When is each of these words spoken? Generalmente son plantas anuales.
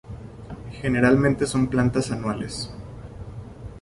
Generalmente 0.81 1.45
son 1.45 1.67
plantas 1.67 2.09
anuales. 2.09 2.71